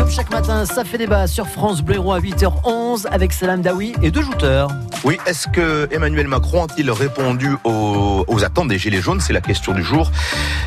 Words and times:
Comme 0.00 0.10
chaque 0.10 0.30
matin, 0.30 0.64
ça 0.64 0.82
fait 0.82 0.96
débat 0.96 1.26
sur 1.26 1.46
France 1.46 1.82
Bleu 1.82 1.98
à 1.98 2.18
8h11 2.20 3.06
avec 3.10 3.34
Salam 3.34 3.60
Daoui 3.60 3.92
et 4.00 4.10
deux 4.10 4.22
jouteurs. 4.22 4.70
Oui, 5.04 5.18
est-ce 5.26 5.46
que 5.46 5.88
Emmanuel 5.92 6.26
Macron 6.26 6.64
a-t-il 6.64 6.90
répondu 6.90 7.54
aux, 7.64 8.24
aux, 8.26 8.44
attentes 8.44 8.68
des 8.68 8.78
Gilets 8.78 9.02
jaunes? 9.02 9.20
C'est 9.20 9.34
la 9.34 9.42
question 9.42 9.74
du 9.74 9.82
jour 9.82 10.10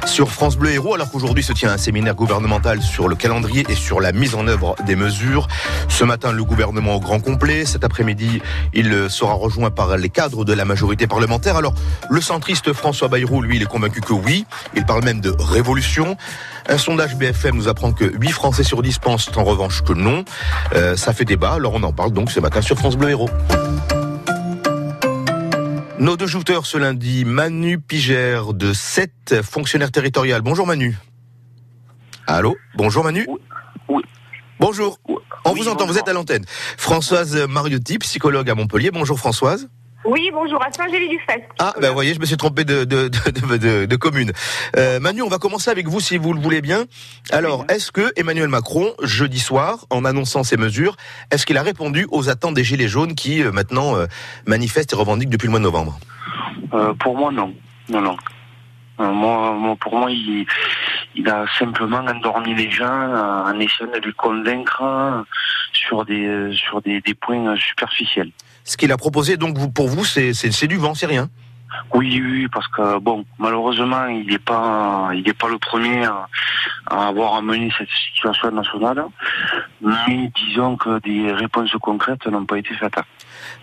sur 0.05 0.29
France 0.29 0.55
Bleu 0.55 0.71
Héros, 0.71 0.93
alors 0.93 1.09
qu'aujourd'hui 1.09 1.43
se 1.43 1.51
tient 1.51 1.71
un 1.71 1.77
séminaire 1.77 2.13
gouvernemental 2.13 2.83
sur 2.83 3.07
le 3.07 3.15
calendrier 3.15 3.65
et 3.69 3.73
sur 3.73 4.01
la 4.01 4.11
mise 4.11 4.35
en 4.35 4.47
œuvre 4.47 4.75
des 4.85 4.95
mesures. 4.95 5.47
Ce 5.89 6.03
matin, 6.03 6.31
le 6.31 6.43
gouvernement 6.43 6.95
au 6.95 6.99
grand 6.99 7.19
complet. 7.19 7.65
Cet 7.65 7.83
après-midi, 7.83 8.39
il 8.73 9.09
sera 9.09 9.33
rejoint 9.33 9.71
par 9.71 9.97
les 9.97 10.09
cadres 10.09 10.45
de 10.45 10.53
la 10.53 10.65
majorité 10.65 11.07
parlementaire. 11.07 11.57
Alors, 11.57 11.73
le 12.07 12.21
centriste 12.21 12.71
François 12.73 13.07
Bayrou, 13.07 13.41
lui, 13.41 13.55
il 13.55 13.63
est 13.63 13.67
convaincu 13.67 14.01
que 14.01 14.13
oui. 14.13 14.45
Il 14.75 14.85
parle 14.85 15.03
même 15.03 15.21
de 15.21 15.33
révolution. 15.39 16.17
Un 16.67 16.77
sondage 16.77 17.15
BFM 17.17 17.55
nous 17.55 17.67
apprend 17.67 17.91
que 17.91 18.05
8 18.05 18.29
Français 18.31 18.63
sur 18.63 18.81
10 18.81 18.99
pensent 18.99 19.29
en 19.35 19.43
revanche 19.43 19.83
que 19.83 19.93
non. 19.93 20.23
Euh, 20.73 20.95
ça 20.95 21.13
fait 21.13 21.25
débat, 21.25 21.53
alors 21.53 21.73
on 21.73 21.83
en 21.83 21.91
parle 21.93 22.11
donc 22.11 22.31
ce 22.31 22.39
matin 22.39 22.61
sur 22.61 22.77
France 22.77 22.95
Bleu 22.97 23.09
Héros. 23.11 23.29
Nos 25.99 26.17
deux 26.17 26.27
jouteurs 26.27 26.65
ce 26.65 26.77
lundi, 26.77 27.25
Manu 27.25 27.79
Pigère 27.79 28.53
de 28.53 28.73
7 28.73 29.41
fonctionnaires 29.43 29.91
territorial. 29.91 30.41
Bonjour 30.41 30.65
Manu. 30.67 30.97
Allô 32.27 32.55
Bonjour 32.75 33.03
Manu. 33.03 33.25
Oui. 33.27 33.39
oui. 33.89 34.03
Bonjour. 34.59 34.97
On 35.45 35.51
Oui, 35.51 35.59
vous 35.59 35.67
entend, 35.67 35.79
bonjour. 35.85 35.87
vous 35.93 35.99
êtes 35.99 36.07
à 36.07 36.13
l'antenne. 36.13 36.45
Françoise 36.77 37.35
Mariotti, 37.49 37.99
psychologue 37.99 38.49
à 38.49 38.55
Montpellier. 38.55 38.91
Bonjour 38.91 39.19
Françoise. 39.19 39.67
Oui, 40.05 40.29
bonjour, 40.33 40.61
à 40.61 40.69
Saint-Gély-du-Fest. 40.71 41.43
Ah, 41.59 41.73
ben 41.79 41.87
vous 41.87 41.93
voyez, 41.93 42.13
je 42.13 42.19
me 42.19 42.25
suis 42.25 42.35
trompé 42.35 42.65
de, 42.65 42.83
de, 42.83 43.07
de, 43.07 43.57
de- 43.57 43.85
de 43.85 43.95
commune. 43.95 44.31
Euh, 44.75 44.99
Manu, 44.99 45.21
on 45.21 45.29
va 45.29 45.37
commencer 45.37 45.71
avec 45.71 45.87
vous 45.87 46.01
si 46.01 46.17
vous 46.17 46.33
le 46.33 46.41
voulez 46.41 46.61
bien. 46.61 46.85
Alors, 47.31 47.65
est-ce 47.69 47.91
que 47.91 48.11
Emmanuel 48.17 48.49
Macron, 48.49 48.93
jeudi 49.01 49.39
soir, 49.39 49.85
en 49.89 50.03
annonçant 50.03 50.43
ces 50.43 50.57
mesures, 50.57 50.97
est-ce 51.31 51.45
qu'il 51.45 51.57
a 51.57 51.63
répondu 51.63 52.05
aux 52.11 52.29
attentes 52.29 52.53
des 52.55 52.63
Gilets 52.65 52.89
jaunes 52.89 53.15
qui, 53.15 53.41
euh, 53.41 53.51
maintenant, 53.51 53.95
euh, 53.95 54.07
manifestent 54.45 54.91
et 54.91 54.95
revendiquent 54.97 55.29
depuis 55.29 55.45
le 55.47 55.51
mois 55.51 55.59
de 55.59 55.63
novembre? 55.63 55.97
Euh, 56.73 56.93
pour 56.95 57.17
moi, 57.17 57.31
non. 57.31 57.53
Non, 57.89 58.01
non. 58.01 58.17
Euh, 58.99 59.09
moi, 59.09 59.53
moi, 59.53 59.75
pour 59.79 59.95
moi, 59.97 60.11
il, 60.11 60.45
il 61.15 61.27
a 61.29 61.45
simplement 61.57 61.97
endormi 61.99 62.53
les 62.55 62.69
gens 62.69 62.85
en 62.85 63.57
essayant 63.59 63.89
de 63.91 64.05
les 64.05 64.13
convaincre 64.13 64.81
euh, 64.83 65.23
sur 65.87 66.05
des, 66.05 66.25
euh, 66.25 66.53
sur 66.53 66.81
des, 66.81 67.01
des 67.01 67.13
points 67.13 67.53
euh, 67.53 67.55
superficiels. 67.55 68.31
Ce 68.63 68.77
qu'il 68.77 68.91
a 68.91 68.97
proposé, 68.97 69.37
donc, 69.37 69.73
pour 69.73 69.87
vous, 69.87 70.05
c'est 70.05 70.67
du 70.67 70.77
vent, 70.77 70.95
c'est 70.95 71.05
rien 71.05 71.29
Oui, 71.93 72.21
oui, 72.23 72.47
parce 72.51 72.67
que 72.67 72.99
bon, 72.99 73.25
malheureusement, 73.37 74.07
il 74.07 74.25
n'est 74.27 74.39
pas, 74.39 75.11
le 75.13 75.57
premier 75.57 76.05
à, 76.05 76.27
avoir 76.87 77.35
amené 77.35 77.71
cette 77.77 77.89
situation 78.07 78.51
nationale. 78.51 79.05
Mais 79.81 80.31
disons 80.47 80.75
que 80.77 80.99
des 81.01 81.31
réponses 81.31 81.71
concrètes 81.81 82.25
n'ont 82.27 82.45
pas 82.45 82.57
été 82.57 82.73
faites. 82.75 82.95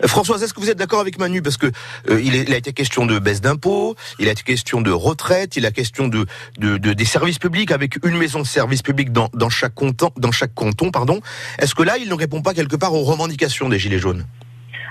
Françoise, 0.05 0.41
est-ce 0.43 0.53
que 0.53 0.59
vous 0.59 0.69
êtes 0.69 0.77
d'accord 0.77 0.99
avec 0.99 1.19
Manu? 1.19 1.41
Parce 1.41 1.57
que 1.57 1.67
euh, 2.09 2.21
il, 2.21 2.53
a 2.53 2.57
été 2.57 2.73
question 2.73 3.05
de 3.05 3.19
baisse 3.19 3.41
d'impôts, 3.41 3.95
il 4.19 4.27
a 4.27 4.31
été 4.31 4.43
question 4.43 4.81
de 4.81 4.91
retraite, 4.91 5.57
il 5.57 5.65
a 5.65 5.71
question 5.71 6.07
de, 6.07 6.25
de, 6.57 6.77
de- 6.77 6.93
des 6.93 7.05
services 7.05 7.39
publics 7.39 7.71
avec 7.71 8.03
une 8.05 8.17
maison 8.17 8.39
de 8.39 8.45
services 8.47 8.81
publics 8.81 9.11
dans, 9.11 9.29
dans 9.33 9.49
chaque 9.49 9.75
canton. 9.75 10.11
Dans 10.17 10.31
chaque 10.31 10.53
canton, 10.53 10.91
pardon. 10.91 11.19
Est-ce 11.59 11.75
que 11.75 11.83
là, 11.83 11.97
il 11.97 12.09
ne 12.09 12.13
répond 12.13 12.41
pas 12.41 12.53
quelque 12.53 12.75
part 12.75 12.93
aux 12.93 13.03
revendications 13.03 13.69
des 13.69 13.79
Gilets 13.79 13.99
jaunes? 13.99 14.25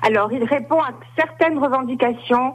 Alors, 0.03 0.33
il 0.33 0.45
répond 0.45 0.81
à 0.81 0.91
certaines 1.17 1.59
revendications. 1.59 2.55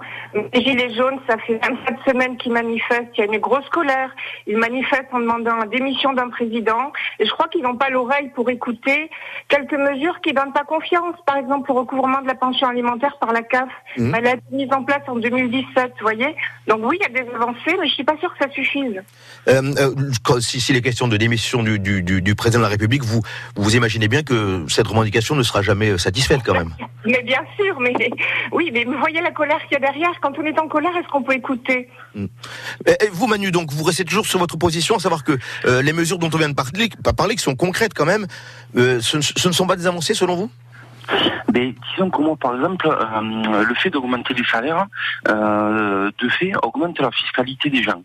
Les 0.53 0.61
Gilets 0.61 0.93
jaunes, 0.95 1.19
ça 1.27 1.38
fait 1.38 1.59
27 1.63 1.95
semaines 2.07 2.38
qu'ils 2.38 2.53
manifestent. 2.53 3.11
Il 3.17 3.19
y 3.19 3.21
a 3.21 3.25
une 3.25 3.39
grosse 3.39 3.67
colère. 3.69 4.09
Ils 4.47 4.57
manifestent 4.57 5.13
en 5.13 5.19
demandant 5.19 5.57
la 5.57 5.67
démission 5.67 6.13
d'un 6.13 6.29
président. 6.29 6.91
Et 7.19 7.25
je 7.25 7.31
crois 7.31 7.47
qu'ils 7.47 7.61
n'ont 7.61 7.77
pas 7.77 7.89
l'oreille 7.89 8.31
pour 8.35 8.49
écouter 8.49 9.09
quelques 9.47 9.77
mesures 9.77 10.19
qui 10.21 10.33
donnent 10.33 10.53
pas 10.53 10.63
confiance. 10.63 11.16
Par 11.25 11.38
exemple, 11.38 11.71
le 11.71 11.79
recouvrement 11.79 12.21
de 12.21 12.27
la 12.27 12.35
pension 12.35 12.67
alimentaire 12.67 13.17
par 13.19 13.31
la 13.31 13.44
CAF. 13.44 13.69
Mhm. 13.97 14.16
Elle 14.16 14.27
a 14.27 14.31
été 14.33 14.44
mise 14.51 14.73
en 14.73 14.83
place 14.83 15.01
en 15.07 15.16
2017, 15.16 15.94
vous 16.00 16.01
voyez. 16.01 16.35
Donc 16.67 16.79
oui, 16.83 16.97
il 17.00 17.03
y 17.03 17.19
a 17.19 17.23
des 17.23 17.29
avancées, 17.29 17.77
mais 17.79 17.88
je 17.88 17.94
suis 17.94 18.03
pas 18.03 18.17
sûre 18.17 18.33
que 18.38 18.44
ça 18.44 18.51
suffise. 18.51 19.01
Euh, 19.47 19.62
euh, 19.77 20.39
si, 20.39 20.59
si 20.59 20.73
les 20.73 20.81
questions 20.81 21.07
de 21.07 21.17
démission 21.17 21.62
du, 21.63 21.79
du, 21.79 22.01
du, 22.01 22.22
du 22.22 22.35
président 22.35 22.59
de 22.59 22.63
la 22.63 22.69
République, 22.69 23.03
vous, 23.03 23.22
vous 23.56 23.75
imaginez 23.75 24.07
bien 24.07 24.23
que 24.23 24.66
cette 24.67 24.88
revendication 24.88 25.35
ne 25.35 25.44
sera 25.44 25.62
jamais 25.62 25.91
euh, 25.91 25.97
satisfaite 25.97 26.41
quand 26.44 26.53
même. 26.53 26.72
Mais 27.06 27.22
bien 27.22 27.34
sûr, 27.57 27.79
mais 27.79 27.94
oui, 28.51 28.69
mais 28.73 28.84
vous 28.85 28.97
voyez 29.00 29.22
la 29.22 29.31
colère 29.31 29.59
qu'il 29.63 29.73
y 29.73 29.75
a 29.75 29.79
derrière. 29.79 30.12
Quand 30.22 30.38
on 30.38 30.44
est 30.46 30.59
en 30.59 30.68
colère, 30.68 30.96
est-ce 30.97 31.07
qu'on 31.09 31.23
peut 31.23 31.34
écouter? 31.34 31.90
Et, 32.16 32.25
et 33.06 33.09
vous, 33.12 33.28
Manu, 33.28 33.51
donc, 33.51 33.72
vous 33.72 33.84
restez 33.84 34.06
toujours 34.06 34.25
sur 34.25 34.40
votre 34.40 34.57
position, 34.57 34.96
à 34.96 35.00
savoir 35.00 35.23
que 35.23 35.38
euh, 35.66 35.81
les 35.81 35.94
mesures 35.94 36.18
dont 36.19 36.29
on 36.34 36.38
vient 36.38 36.50
de 36.50 36.53
parler, 36.56 36.90
pas 37.03 37.13
parler 37.13 37.35
qui 37.35 37.41
sont 37.44 37.56
concrètes 37.56 37.94
quand 37.94 38.06
même, 38.06 38.28
euh, 38.78 39.00
ce, 39.01 39.18
ne- 39.18 39.22
ce 39.22 39.47
ne 39.47 39.53
sont 39.53 39.68
pas 39.68 39.75
des 39.75 39.88
avancées 39.88 40.13
selon 40.13 40.35
vous? 40.35 40.51
Mais 41.53 41.75
disons 41.94 42.09
que 42.09 42.19
moi, 42.22 42.35
par 42.35 42.56
exemple, 42.56 42.88
euh, 42.88 43.63
le 43.63 43.75
fait 43.75 43.91
d'augmenter 43.91 44.34
les 44.34 44.44
salaires, 44.45 44.88
euh, 45.28 46.09
de 46.19 46.29
fait, 46.29 46.51
augmente 46.63 47.00
la 47.00 47.12
fiscalité 47.12 47.69
des 47.69 47.84
gens. 47.84 48.01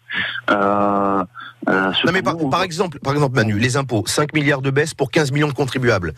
Euh, 0.51 1.25
euh, 1.69 1.93
Non 2.05 2.13
mais 2.13 2.23
par, 2.23 2.63
exemple, 2.63 2.99
par 3.01 3.13
exemple 3.15 3.35
Manu, 3.37 3.59
les 3.59 3.77
impôts, 3.79 4.05
5 4.07 4.35
milliards 4.35 4.61
de 4.63 4.71
baisse 4.71 4.93
pour 4.95 5.11
15 5.11 5.33
millions 5.33 5.49
de 5.49 5.55
contribuables. 5.55 6.13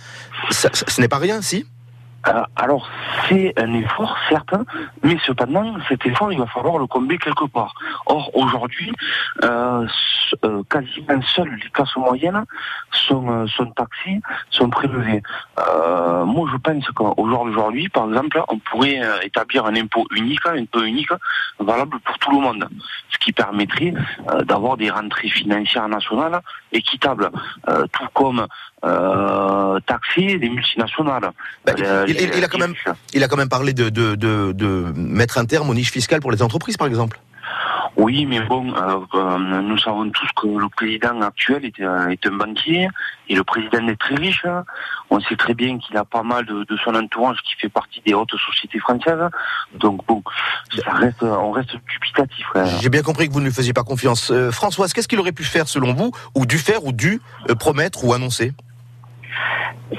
Ça- 0.51 0.71
ça- 0.72 0.84
ce 0.89 1.01
n'est 1.01 1.09
pas 1.09 1.19
rien, 1.19 1.41
si? 1.41 1.65
Euh, 2.28 2.43
alors, 2.56 2.88
c'est 3.28 3.53
un 3.59 3.75
effort, 3.75 4.16
certes, 4.28 4.55
mais 5.03 5.16
cependant, 5.27 5.75
cet 5.88 6.06
effort, 6.06 6.33
il 6.33 6.38
va 6.38 6.47
falloir 6.47 6.78
le 6.78 6.87
combler 6.87 7.19
quelque 7.19 7.47
part. 7.47 7.75
Or, 8.06 8.31
aujourd'hui, 8.37 8.93
euh, 9.43 9.87
euh, 10.44 10.62
quasiment 10.71 11.21
seules 11.34 11.59
les 11.62 11.71
classes 11.71 11.97
moyennes 11.97 12.44
sont, 12.93 13.47
sont 13.49 13.71
taxées, 13.72 14.21
sont 14.50 14.71
prélevées. 14.71 15.22
Moi, 16.25 16.49
je 16.53 16.56
pense 16.59 16.84
qu'aujourd'hui, 16.94 17.88
par 17.88 18.09
exemple, 18.09 18.43
on 18.49 18.59
pourrait 18.59 19.00
établir 19.22 19.66
un 19.66 19.75
impôt 19.75 20.06
unique, 20.15 20.47
un 20.47 20.59
impôt 20.59 20.83
unique, 20.83 21.10
valable 21.59 21.99
pour 22.00 22.19
tout 22.19 22.31
le 22.31 22.39
monde, 22.39 22.69
ce 23.10 23.19
qui 23.19 23.33
permettrait 23.33 23.94
d'avoir 24.44 24.77
des 24.77 24.91
rentrées 24.91 25.28
financières 25.28 25.89
nationales 25.89 26.41
équitables, 26.72 27.31
tout 27.93 28.06
comme 28.15 28.47
taxer 29.87 30.39
les 30.39 30.49
multinationales. 30.49 31.31
Bah, 31.65 31.72
il, 32.12 32.21
il- 32.28 32.34
il 32.39 32.45
a 32.45 32.49
quand 32.49 32.59
même, 32.59 32.75
il 33.15 33.23
a 33.25 33.28
quand 33.28 33.37
même 33.37 33.49
parlé 33.49 33.73
de, 33.73 33.89
de, 33.89 34.15
de, 34.15 34.53
de 34.53 34.93
mettre 34.97 35.39
un 35.39 35.45
terme 35.45 35.69
aux 35.71 35.75
niches 35.75 35.91
fiscales 35.93 36.21
pour 36.21 36.33
les 36.33 36.43
entreprises, 36.43 36.77
par 36.77 36.87
exemple. 36.87 37.19
Oui, 37.97 38.25
mais 38.25 38.41
bon, 38.41 38.73
euh, 38.75 39.00
euh, 39.15 39.39
nous 39.61 39.77
savons 39.77 40.09
tous 40.11 40.28
que 40.41 40.47
le 40.47 40.69
président 40.71 41.21
actuel 41.21 41.67
est, 41.67 41.78
euh, 41.81 42.09
est 42.09 42.27
un 42.27 42.31
banquier 42.37 42.89
et 43.28 43.34
le 43.34 43.45
président 43.45 43.87
est 43.89 44.01
très 44.01 44.15
riche. 44.15 44.47
On 45.11 45.21
sait 45.21 45.37
très 45.37 45.53
bien 45.53 45.78
qu'il 45.78 45.95
a 45.99 46.05
pas 46.06 46.22
mal 46.22 46.47
de, 46.47 46.65
de 46.65 46.77
son 46.83 46.95
entourage 46.95 47.37
qui 47.43 47.55
fait 47.61 47.69
partie 47.69 48.01
des 48.06 48.15
hautes 48.15 48.34
sociétés 48.47 48.78
françaises. 48.78 49.28
Donc 49.78 50.06
bon, 50.06 50.22
ça 50.75 50.91
reste, 50.93 51.22
on 51.22 51.51
reste 51.51 51.77
dubitatif. 51.93 52.47
J'ai 52.81 52.89
bien 52.89 53.03
compris 53.03 53.28
que 53.28 53.33
vous 53.34 53.41
ne 53.41 53.47
lui 53.47 53.53
faisiez 53.53 53.75
pas 53.75 53.84
confiance. 53.84 54.31
Euh, 54.31 54.51
Françoise, 54.51 54.95
qu'est-ce 54.95 55.09
qu'il 55.09 55.21
aurait 55.21 55.33
pu 55.33 55.45
faire 55.45 55.69
selon 55.69 55.93
vous, 55.93 56.12
ou 56.34 56.47
dû 56.47 56.56
faire, 56.59 56.84
ou 56.87 56.93
dû 56.93 57.21
euh, 57.51 57.55
promettre 57.55 58.05
ou 58.05 58.15
annoncer? 58.15 58.53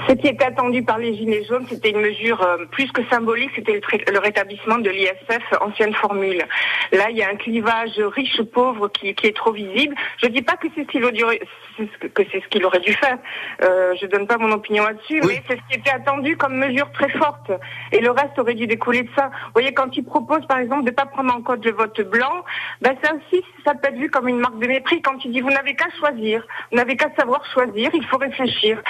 Ce 0.08 0.12
qui 0.14 0.28
était 0.28 0.44
attendu 0.44 0.82
par 0.82 0.98
les 0.98 1.14
Gilets 1.14 1.44
jaunes, 1.44 1.66
c'était 1.68 1.90
une 1.90 2.00
mesure 2.00 2.42
euh, 2.42 2.64
plus 2.70 2.90
que 2.90 3.02
symbolique, 3.10 3.50
c'était 3.54 3.80
le, 4.12 4.18
rétablissement 4.18 4.78
de 4.78 4.90
l'ISF, 4.90 5.42
ancienne 5.60 5.94
formule. 5.94 6.44
Là, 6.92 7.10
il 7.10 7.16
y 7.16 7.22
a 7.22 7.28
un 7.28 7.36
clivage 7.36 7.98
riche-pauvre 7.98 8.88
qui, 8.88 9.14
qui 9.14 9.26
est 9.28 9.36
trop 9.36 9.52
visible. 9.52 9.94
Je 10.22 10.26
dis 10.26 10.42
pas 10.42 10.56
que 10.56 10.68
c'est 10.74 10.82
ce 10.82 10.88
qu'il 10.88 11.04
aurait, 11.04 11.40
ce 11.78 11.98
que 11.98 12.06
que 12.14 12.22
c'est 12.30 12.42
ce 12.42 12.48
qu'il 12.48 12.64
aurait 12.64 12.80
dû 12.80 12.92
faire. 12.92 13.18
Euh, 13.62 13.94
je 14.00 14.06
donne 14.06 14.26
pas 14.26 14.38
mon 14.38 14.52
opinion 14.52 14.84
là-dessus, 14.84 15.20
Oui. 15.22 15.34
mais 15.34 15.42
c'est 15.48 15.56
ce 15.56 15.62
qui 15.70 15.78
était 15.78 15.90
attendu 15.90 16.36
comme 16.36 16.56
mesure 16.56 16.90
très 16.92 17.10
forte. 17.10 17.52
Et 17.92 18.00
le 18.00 18.10
reste 18.10 18.38
aurait 18.38 18.54
dû 18.54 18.66
découler 18.66 19.02
de 19.02 19.10
ça. 19.16 19.26
Vous 19.26 19.52
voyez, 19.54 19.72
quand 19.72 19.96
il 19.96 20.04
propose, 20.04 20.46
par 20.46 20.58
exemple, 20.58 20.84
de 20.84 20.90
pas 20.90 21.06
prendre 21.06 21.34
en 21.34 21.42
compte 21.42 21.64
le 21.64 21.72
vote 21.72 22.00
blanc, 22.02 22.44
ben 22.80 22.96
ça 23.02 23.12
aussi, 23.14 23.44
ça 23.64 23.74
peut 23.74 23.88
être 23.88 23.98
vu 23.98 24.10
comme 24.10 24.28
une 24.28 24.38
marque 24.38 24.58
de 24.58 24.66
mépris. 24.66 25.02
Quand 25.02 25.24
il 25.24 25.32
dit 25.32 25.40
vous 25.40 25.50
n'avez 25.50 25.74
qu'à 25.74 25.88
choisir, 25.98 26.46
vous 26.70 26.76
n'avez 26.76 26.96
qu'à 26.96 27.10
savoir 27.16 27.44
choisir, 27.52 27.90
il 27.92 28.04
faut 28.06 28.18
réfléchir. 28.18 28.80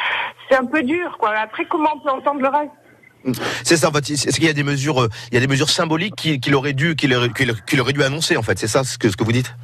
C'est 0.48 0.56
un 0.56 0.64
peu 0.66 0.82
dur, 0.82 1.16
quoi. 1.18 1.30
Après, 1.30 1.64
comment 1.66 1.90
on 1.96 2.00
peut 2.00 2.10
entendre 2.10 2.40
le 2.40 2.48
reste 2.48 3.34
C'est 3.64 3.76
ça, 3.76 3.88
en 3.88 3.92
fait. 3.92 4.10
Est-ce 4.10 4.34
qu'il 4.36 4.44
y 4.44 4.48
a 4.48 4.52
des 4.52 4.62
mesures, 4.62 5.02
euh, 5.02 5.08
il 5.30 5.34
y 5.34 5.38
a 5.38 5.40
des 5.40 5.46
mesures 5.46 5.70
symboliques 5.70 6.14
qu'il 6.40 6.54
aurait 6.54 6.74
dû, 6.74 6.96
qu'il 6.96 7.14
aurait, 7.14 7.30
qu'il- 7.30 7.54
qu'il 7.64 7.80
aurait 7.80 7.92
dû 7.94 8.02
annoncer, 8.02 8.36
en 8.36 8.42
fait? 8.42 8.58
C'est 8.58 8.68
ça 8.68 8.84
ce 8.84 8.98
que, 8.98 9.08
ce 9.08 9.16
que 9.16 9.24
vous 9.24 9.32
dites? 9.32 9.54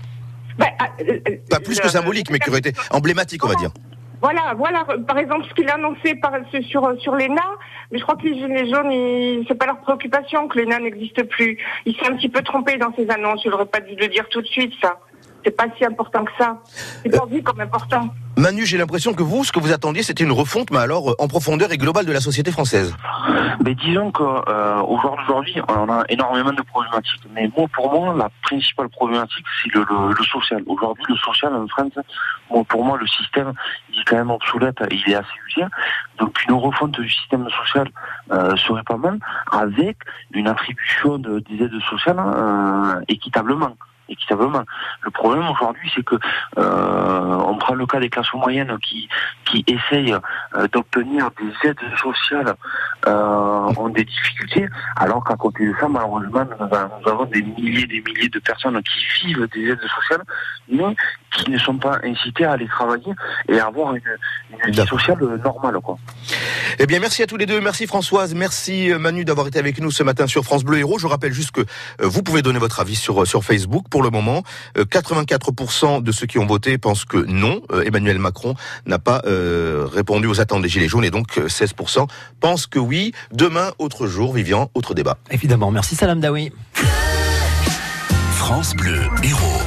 Ben, 0.59 0.69
ah, 0.79 0.89
euh, 1.01 1.19
euh, 1.29 1.37
Pas 1.51 1.61
plus 1.61 1.79
que 1.79 1.85
le- 1.85 1.91
symbolique, 1.91 2.31
mais 2.31 2.39
qui 2.39 2.49
aurait 2.51 2.59
été 2.61 2.73
emblématique, 2.91 3.45
on 3.45 3.49
va 3.49 3.55
dire. 3.55 3.71
Voilà, 4.23 4.53
voilà. 4.57 4.85
Par 5.07 5.17
exemple, 5.19 5.47
ce 5.49 5.55
qu'il 5.55 5.67
a 5.71 5.75
annoncé 5.77 6.15
par, 6.17 6.33
sur 6.69 6.93
sur 7.01 7.15
l'ENA, 7.15 7.43
mais 7.91 7.99
je 7.99 8.03
crois 8.03 8.17
que 8.17 8.23
les 8.25 8.35
gilets 8.35 8.69
jaunes, 8.71 9.45
c'est 9.49 9.55
pas 9.55 9.65
leur 9.65 9.81
préoccupation 9.81 10.47
que 10.49 10.59
l'ENA 10.59 10.79
n'existe 10.79 11.23
plus. 11.25 11.57
Il 11.87 11.97
s'est 11.97 12.07
un 12.07 12.17
petit 12.17 12.29
peu 12.29 12.43
trompé 12.43 12.77
dans 12.77 12.95
ses 12.95 13.09
annonces. 13.09 13.41
Il 13.47 13.53
aurait 13.55 13.65
pas 13.65 13.81
dû 13.81 13.95
le 13.95 14.09
dire 14.09 14.29
tout 14.29 14.43
de 14.43 14.47
suite, 14.47 14.75
ça. 14.83 14.99
C'est 15.45 15.57
pas 15.57 15.67
si 15.77 15.85
important 15.85 16.25
que 16.25 16.33
ça. 16.39 16.59
C'est 17.03 17.11
pas 17.11 17.27
vu 17.27 17.43
comme 17.43 17.61
important. 17.61 18.09
Manu, 18.37 18.65
j'ai 18.65 18.79
l'impression 18.79 19.13
que 19.13 19.23
vous, 19.23 19.45
ce 19.45 19.53
que 19.53 19.59
vous 19.59 19.73
attendiez, 19.73 20.03
c'était 20.03 20.25
une 20.25 20.33
refonte, 20.33 20.71
mais 20.71 20.79
alors 20.79 21.11
euh, 21.11 21.15
en 21.19 21.29
profondeur 21.29 21.73
et 21.73 21.77
globale 21.79 22.07
de 22.07 22.13
la 22.13 22.21
société 22.21 22.51
française. 22.51 22.95
Mais 23.65 23.75
disons 23.75 24.11
que 24.13 24.23
euh, 24.23 24.81
on 24.83 25.89
a 25.91 26.05
énormément 26.09 26.53
de 26.53 26.63
problématiques. 26.63 27.23
Mais 27.35 27.51
moi, 27.57 27.67
pour 27.73 27.93
moi, 27.93 28.15
la 28.17 28.31
principale 28.43 28.89
problématique, 28.89 29.45
c'est 29.63 29.75
le, 29.75 29.85
le, 29.91 30.15
le 30.15 30.25
social. 30.25 30.63
Aujourd'hui, 30.67 31.05
le 31.09 31.17
social 31.17 31.55
en 31.55 31.67
France, 31.69 31.93
moi, 32.51 32.65
pour 32.65 32.85
moi, 32.85 32.97
le 32.99 33.07
système, 33.07 33.53
il 33.93 34.01
est 34.01 34.05
quand 34.05 34.17
même 34.17 34.31
obsolète, 34.31 34.79
il 34.91 35.13
est 35.13 35.17
assez 35.17 35.29
usé. 35.49 35.67
Donc, 36.19 36.43
une 36.49 36.55
refonte 36.55 36.93
du 36.93 37.11
système 37.11 37.47
social 37.51 37.89
euh, 38.33 38.57
serait 38.57 38.85
pas 38.85 38.97
mal, 38.97 39.19
avec 39.53 39.99
une 40.33 40.49
attribution 40.49 41.19
de, 41.19 41.41
des 41.41 41.65
aides 41.65 41.81
sociales 41.91 42.19
euh, 44.11 44.13
équitablement 44.13 44.61
équitablement. 44.61 44.65
Le 45.03 45.11
problème 45.11 45.49
aujourd'hui, 45.49 45.91
c'est 45.95 46.05
que 46.05 46.17
euh, 46.59 47.43
on 47.47 47.57
prend 47.57 47.75
le 47.75 47.87
cas 47.87 48.01
des 48.01 48.11
classes 48.11 48.33
moyennes 48.35 48.77
qui 48.83 49.09
qui 49.45 49.65
essayent 49.67 50.17
euh, 50.55 50.69
d'obtenir 50.69 51.31
des 51.41 51.69
aides 51.69 51.81
sociales 51.97 52.55
euh, 53.07 53.73
ont 53.77 53.89
des 53.89 54.05
difficultés, 54.05 54.69
alors 54.97 55.25
qu'à 55.25 55.37
côté 55.37 55.67
de 55.67 55.75
ça, 55.81 55.89
malheureusement, 55.89 56.45
nous 56.61 57.09
avons 57.11 57.25
des 57.27 57.43
milliers 57.43 57.83
et 57.83 57.87
des 57.87 58.03
milliers 58.03 58.29
de 58.29 58.39
personnes 58.41 58.81
qui 58.83 59.27
vivent 59.27 59.49
des 59.55 59.71
aides 59.71 59.81
sociales, 59.81 60.23
mais 60.69 60.95
qui 61.37 61.51
ne 61.51 61.59
sont 61.59 61.77
pas 61.77 61.99
incitées 62.03 62.45
à 62.45 62.53
aller 62.53 62.67
travailler 62.67 63.13
et 63.49 63.59
à 63.59 63.67
avoir 63.67 63.95
une, 63.95 64.03
une 64.65 64.73
vie 64.73 64.87
sociale 64.87 65.19
normale. 65.45 65.79
Quoi. 65.83 65.99
Eh 66.79 66.87
bien, 66.87 66.99
merci 66.99 67.23
à 67.23 67.27
tous 67.27 67.37
les 67.37 67.47
deux. 67.47 67.61
Merci 67.61 67.87
Françoise. 67.87 68.35
Merci 68.35 68.91
Manu 68.99 69.25
d'avoir 69.25 69.47
été 69.47 69.59
avec 69.59 69.81
nous 69.81 69.91
ce 69.91 70.03
matin 70.03 70.27
sur 70.27 70.45
France 70.45 70.65
Bleu 70.65 70.79
Héros. 70.79 70.99
Je 70.99 71.07
rappelle 71.07 71.33
juste 71.33 71.53
que 71.53 71.63
vous 72.01 72.23
pouvez 72.23 72.43
donner 72.43 72.59
votre 72.59 72.81
avis 72.81 72.97
sur, 72.97 73.27
sur 73.27 73.45
Facebook. 73.45 73.87
Pour 73.91 74.03
le 74.03 74.11
moment, 74.11 74.43
84% 74.77 76.03
de 76.03 76.13
ceux 76.13 76.27
qui 76.27 76.39
ont 76.39 76.47
voté 76.47 76.79
pensent 76.79 77.05
que 77.05 77.19
non, 77.19 77.61
Emmanuel 77.85 78.19
Macron 78.19 78.55
n'a 78.87 78.99
pas 78.99 79.23
euh, 79.27 79.87
répondu 79.91 80.27
aux 80.27 80.41
attentes 80.41 80.63
des 80.63 80.69
Gilets 80.69 80.89
jaunes 80.89 81.05
et 81.05 81.11
donc 81.11 81.37
16% 81.37 82.07
pensent 82.41 82.67
que 82.67 82.79
oui. 82.79 83.13
Demain, 83.33 83.73
autre 83.79 84.07
jour, 84.07 84.33
Vivian, 84.33 84.71
autre 84.75 84.95
débat. 84.95 85.19
Évidemment. 85.31 85.71
Merci 85.71 85.95
Salam 85.95 86.21
Daoui. 86.21 86.53
France 88.37 88.75
Bleu 88.75 89.01
Héros. 89.23 89.63